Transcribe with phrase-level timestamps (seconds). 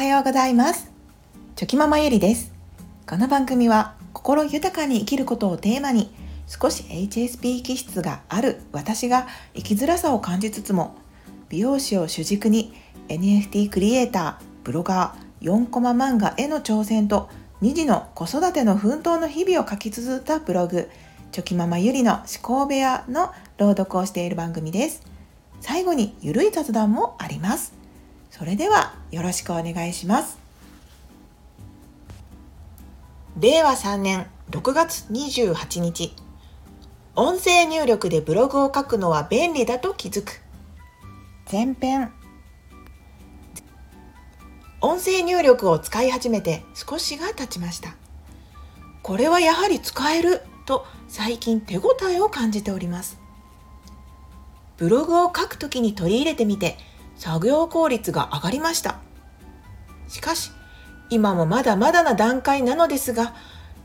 [0.00, 0.90] はようございます。
[1.56, 2.54] チョキママゆりです。
[3.06, 6.10] この番組は心豊かに生きることをテーマに
[6.46, 10.96] 少し HSP 気質がある私が生きづらさを感じつつも
[11.50, 12.72] 美容師を主軸に
[13.08, 17.28] NFT クリエイターブロガー4コマ漫画への挑戦と
[17.60, 20.88] 2児の子育ての奮闘の日々を書き綴ったブログ
[21.30, 25.02] チョキママゆりの思考部屋の朗読をしている番組です。
[25.60, 27.79] 最後にゆるい雑談もあります。
[28.30, 30.38] それではよろしくお願いします。
[33.38, 36.14] 令和3年6月28日
[37.16, 40.40] 音声入力でブログを書くのは便利だと気づく。
[41.50, 42.12] 前編。
[44.80, 47.94] 音声入力を使い始めて少しが経ちました。
[49.02, 53.18] これはやはり使えると最近手応えを感じております。
[54.76, 56.78] ブログを書くときに取り入れてみて
[57.20, 58.98] 作業効率が上がりました。
[60.08, 60.52] しかし
[61.10, 63.34] 今もまだまだな段階なのですが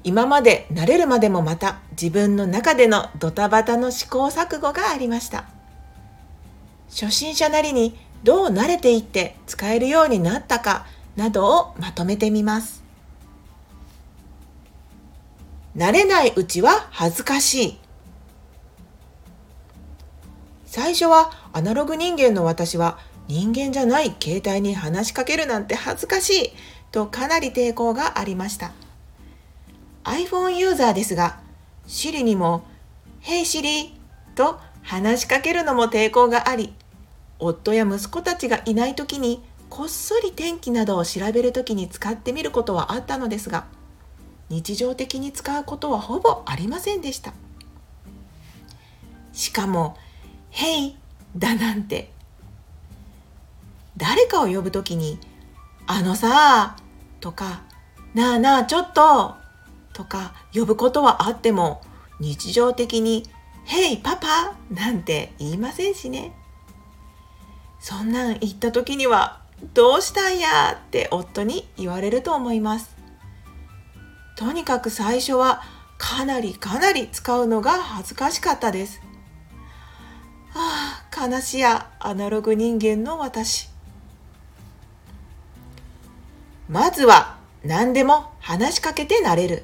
[0.05, 5.49] 今まで慣れるまでもまた自分の中でのドタバタの試行錯誤がありました。
[6.89, 10.85] 初心者なりにどう慣れていって使えるようになったか
[11.17, 12.83] などをまとめてみます。
[15.75, 17.79] 慣れないうちは恥ずかしい。
[20.65, 26.51] 最初はアナログ人間の私は人間じゃない携帯に話しかけるなんて恥ずかしい。
[26.95, 28.71] とかなり抵抗がありました。
[30.05, 31.41] iPhone ユーザーですが
[31.87, 32.63] Siri にも
[33.21, 33.91] 「Hey Siri」
[34.33, 36.73] と話しかけるのも抵抗があり
[37.37, 43.65] 夫や息子たちがいない時にこっそり天気などを調べる時に使ってみることはあったのですが
[44.47, 47.33] 日常的に使うことはほぼありませんでした。
[49.33, 49.97] しかも
[50.53, 50.95] 「Hey」
[51.35, 52.13] だなんて
[53.97, 55.19] 誰かを呼ぶ時に
[55.87, 56.75] 「あのさ」
[57.21, 57.61] とか
[58.13, 59.35] 「なあなあちょっと」
[59.93, 61.81] とか呼ぶことはあっても
[62.19, 63.29] 日常的に
[63.65, 66.35] 「ヘイパパ!」なんて言いませんしね
[67.79, 69.39] そんなん言った時には
[69.73, 72.95] 「どうしたんや!」って夫に言われると思います
[74.35, 75.63] とにかく最初は
[75.97, 79.01] かなりかなり使うのが恥ずかしかったです
[80.53, 83.69] ああ悲しやアナログ人間の私
[86.67, 89.63] まずは何でも話しかけてなれる。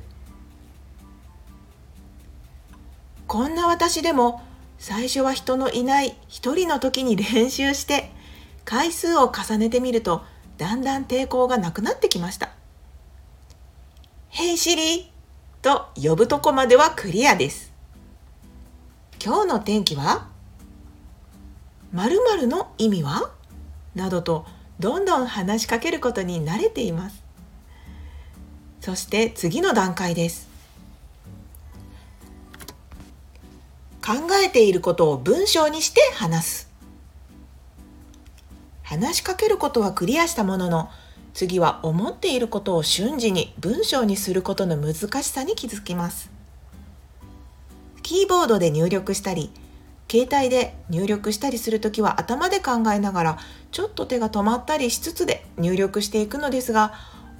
[3.27, 4.41] こんな私でも
[4.77, 8.11] 最初は人のいない一人の時に練習して
[8.65, 10.23] 回数を重ねてみると
[10.57, 12.49] だんだん抵抗がなくなってきました
[14.29, 15.11] 「へいシリ!」
[15.61, 17.71] と呼ぶとこまではクリアです。
[19.23, 20.27] 今日の天気は？
[21.93, 23.31] 〇〇の意味は？
[23.95, 24.45] などと
[24.81, 27.23] どんどん話しかけることに慣れています。
[28.81, 30.49] そして次の段階です。
[34.03, 36.69] 考えていることを文章にして話す。
[38.81, 40.89] 話しかけることはクリアしたものの
[41.35, 46.31] 次は思っていることを瞬時に文章にすることの難しさに気づきます。
[48.01, 49.51] キーボードで入力したり
[50.11, 53.37] 携帯で入力したりするときは頭で考えながら
[53.71, 56.93] ちょっと手が止まったりしつつで入力していくのですが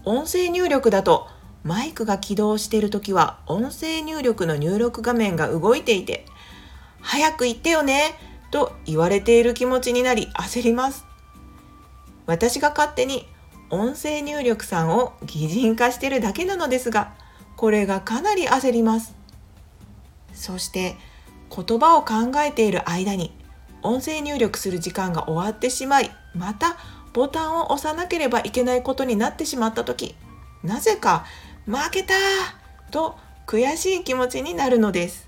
[0.05, 1.27] 音声入力だと
[1.63, 6.25] マイクが起動しているときは音声入力の入力画面が動いていて
[7.01, 8.15] 早く言ってよね
[8.51, 11.05] と言われている気持ちになり焦ります。
[12.27, 13.27] 私が勝手に
[13.69, 17.13] 音声入力さんを擬人化してるだけなのですが、
[17.55, 19.15] これがかなり焦ります。
[20.33, 20.95] そして
[21.53, 23.33] 言葉を考えている間に
[23.83, 26.77] 音声入力する時間が終わってしまい、また
[27.13, 30.15] ボタンを押さなければいけないことになってしまった時、
[30.63, 31.25] なぜか
[31.65, 32.13] 負けた
[32.91, 33.17] と
[33.47, 35.27] 悔しい気持ちになるのです。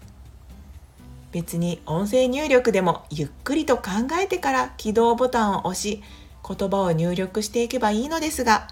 [1.32, 3.84] 別に音声入力でもゆっくりと考
[4.22, 6.04] えてから起動ボタンを押し
[6.48, 8.68] 言葉を入力していけばいいのですが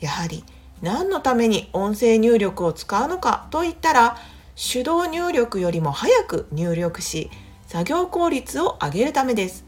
[0.00, 0.42] やはり
[0.80, 4.16] 何のために音声入力を使うのかといったら
[4.56, 7.30] 手動入力よりも早く入力し
[7.66, 9.64] 作業効率を上げるためです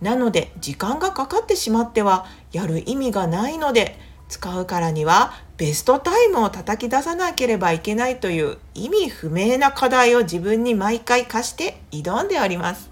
[0.00, 3.96] なので時間がかかってしまってはやる意味がないので
[4.28, 12.90] 使うからにはベストタイムを叩き出さなければいけないという意味不明な課題を自分に毎回課して挑んでおります。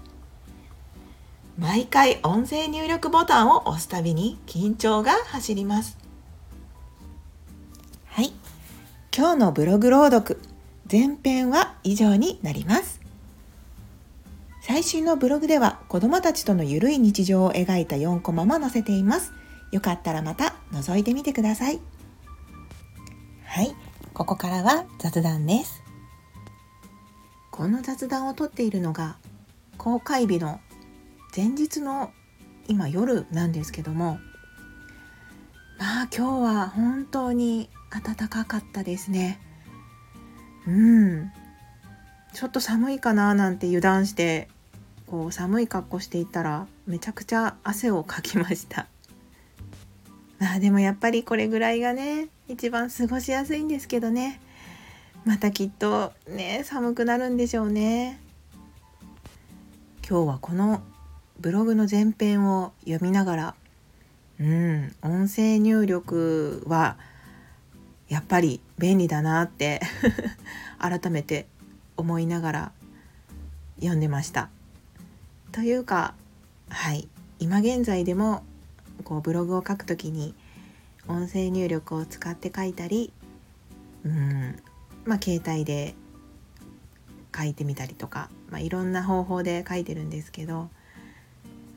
[1.57, 5.97] 毎回音声入力ボタンを押すたびに緊張が走ります。
[8.07, 8.31] はい。
[9.15, 10.39] 今日のブログ朗読
[10.93, 13.01] 前編は以上になります。
[14.61, 19.33] 最新のブログでは子供たちとのゆるい日常を描いた4コマも載せています。
[19.73, 21.81] よかったらまた覗いてみてください
[23.43, 23.75] はい
[24.13, 25.81] ここからは雑談です
[27.49, 29.17] この雑談を撮っているのが
[29.79, 30.59] 公開日の
[31.35, 32.11] 前日の
[32.67, 34.19] 今夜なんですけども
[35.79, 39.41] まあ今日は本当に暖かかったですね
[40.67, 41.31] うん。
[42.33, 44.47] ちょっと寒いかななんて油断して
[45.07, 48.87] こう寒い格好していたらめちゃくちゃ汗をかきました。
[50.39, 54.41] ま あでもやっぱりこれぐらいがね一番過ごしやすいんですけどね。
[55.25, 58.19] またきっとね寒くなるんでしょうね。
[60.07, 60.81] 今日はこの
[61.39, 63.55] ブログの前編を読みながら
[64.39, 66.97] うん音声入力は
[68.09, 69.81] やっぱり便利だなって
[70.79, 71.47] 改めて
[71.97, 72.71] 思いながら
[73.77, 74.49] 読んでました。
[75.51, 76.15] というか
[76.69, 77.07] はい
[77.39, 78.43] 今現在でも
[79.03, 80.33] こうブログを書くときに
[81.07, 83.11] 音声入力を使って書いたり
[84.05, 84.59] うん
[85.05, 85.95] まあ携帯で
[87.35, 90.69] 書いてみたりとか、まあ、いろんな方法で書いてるんですけど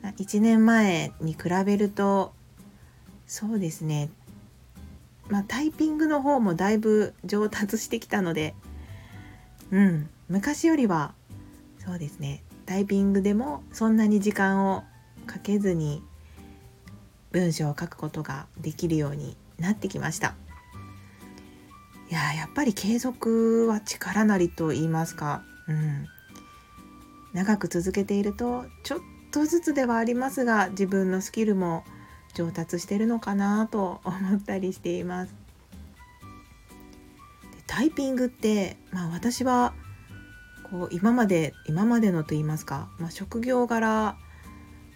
[0.03, 2.33] 1年前に比べると
[3.25, 4.09] そうですね
[5.29, 8.55] まあタイピングの方もだいぶ上達してきたので
[9.71, 11.13] うん昔よりは
[11.79, 14.83] そうですねタイピングでもそんなに時間を
[15.25, 16.03] かけずに
[17.31, 20.35] 文章を書くことができるようになってきました。
[22.09, 26.07] いややっぱり継続は力なりと言いますか、うん、
[27.33, 28.99] 長く続けているとちょっ
[29.31, 31.83] とずつではありますが自分のスキルも
[32.33, 35.33] 上達してるのかなと思ったりしています。
[37.67, 39.73] タイピングって、まあ、私は
[40.71, 44.17] こう今まで今までのと言いますか、まあ、職業柄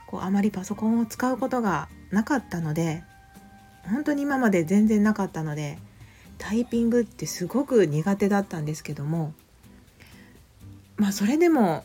[0.07, 3.03] こうあまりパソコンを使うことがなかったので
[3.83, 5.77] 本当に今まで全然なかったので
[6.37, 9.33] タイピングってすごく苦手だったんですけども
[10.97, 11.83] まあそれでも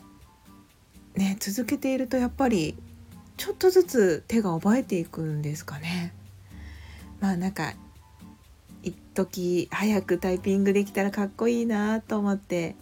[1.15, 2.75] ね続けているとやっぱり
[3.37, 6.13] ちょっとずつ手が覚えていくんですかね。
[7.19, 7.73] まあなんか
[8.83, 12.75] 一時早くタイピングできたらかっこいいなと思って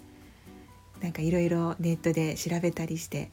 [1.02, 3.32] なんかいろいろネットで調べたりして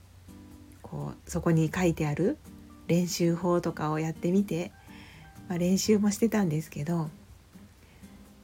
[0.80, 2.38] こうそこに書いてある
[2.86, 4.72] 練習法とかをやってみて、
[5.48, 7.08] まあ、練習もしてたんですけど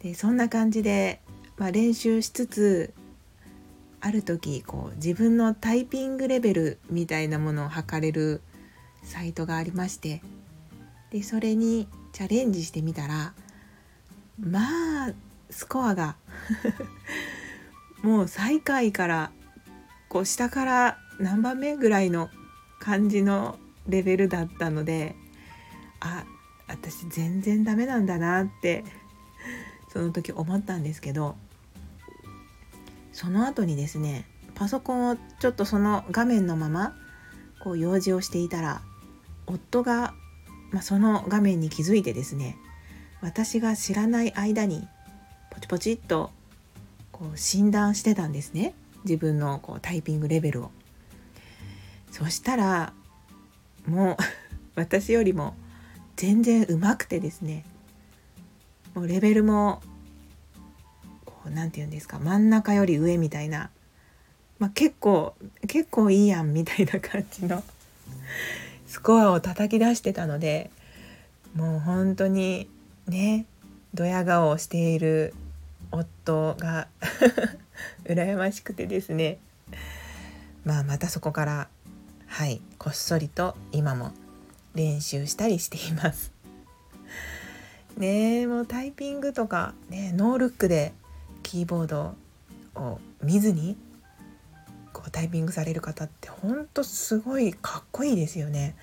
[0.02, 1.20] でそんな感じで、
[1.56, 2.94] まあ、練習しつつ
[4.00, 8.40] ある時こう自分のタイピングレベルみたいなものを測れる
[9.02, 10.22] サイトがありまして
[11.10, 13.34] でそれにチャレンジしてみたら
[14.38, 15.12] まあ
[15.50, 16.16] スコアが
[18.02, 19.32] もう最下位から
[20.08, 22.30] こう下から何番目ぐらいの
[22.80, 23.58] 感じの
[23.88, 25.16] レベルだったので
[26.00, 26.24] あ
[26.68, 28.84] 私全然ダメなんだなって
[29.92, 31.36] その時思ったんですけど
[33.12, 36.94] その後にですねパソコンをちょっとその画面のまま
[37.60, 38.82] こう用事をしていたら
[39.48, 40.14] 夫が、
[40.70, 42.56] まあ、その画面に気づいてですね
[43.20, 44.86] 私が知らない間に
[45.50, 46.30] ポチポチっと
[47.10, 48.74] こう診断してたんですね
[49.04, 50.70] 自分のこうタイピングレベルを。
[52.10, 52.92] そしたら
[53.86, 54.16] もう
[54.76, 55.54] 私よりも
[56.16, 57.64] 全然うまくてですね
[58.94, 59.82] もうレベルも
[61.24, 63.70] こう何て言うんですか真ん中より上みたいな、
[64.58, 65.34] まあ、結構
[65.66, 67.62] 結構いいやんみたいな感じの
[68.88, 70.70] スコアを叩き出してたので
[71.54, 72.68] もう本当に
[73.06, 73.46] ね
[73.94, 75.34] ドヤ顔をしている
[75.92, 76.88] 夫が
[78.04, 79.38] 羨ましくてですね。
[80.64, 81.68] まあまたそこから
[82.26, 84.12] はいこっそりと今も
[84.74, 86.32] 練習したりしています。
[87.96, 90.92] ねもうタイピングとかねノールックで
[91.42, 92.14] キーボード
[92.74, 93.76] を見ずに
[94.92, 98.76] こうタイピングされる方ってほんとすごいかっこいいですよね。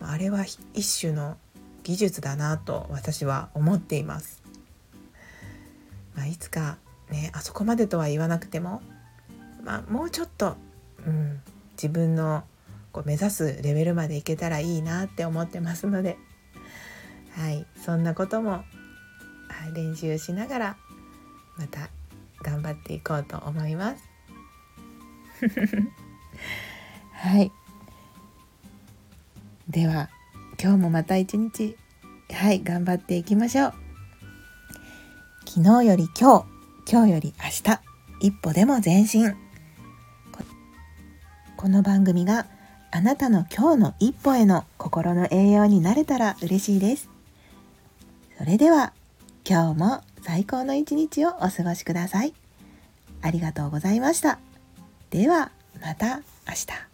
[0.00, 1.36] あれは一種の
[1.84, 4.42] 技術だなと私は思っています。
[6.14, 6.78] まあ、いつか
[7.10, 8.82] ねあそこまでとは言わなくても、
[9.62, 10.56] まあ、もうちょっと、
[11.06, 11.40] うん、
[11.72, 12.44] 自分の
[12.92, 16.18] こう目指すレベルまでいけたらいいなって思ってますので、
[17.30, 18.64] はい、そんなことも、は
[19.70, 20.76] い、練習しながら
[21.56, 21.88] また
[22.42, 24.11] 頑張っていこうと思います。
[27.12, 27.50] はい
[29.68, 30.10] では
[30.62, 31.76] 今日もまた一日
[32.32, 33.74] はい頑張っていきましょう。
[35.46, 36.46] 昨日より今日、
[36.90, 37.80] 今日より明日、
[38.20, 39.34] 一歩でも前進。
[41.58, 42.46] この番組が
[42.90, 47.10] あなたの今日の一歩への心の栄養になれたら嬉しいです。
[48.38, 48.94] それでは
[49.46, 52.32] 今日も最高の一日をお過ごしください。
[53.20, 54.38] ありがとうございました。
[55.12, 56.16] ではまた
[56.48, 56.91] 明日。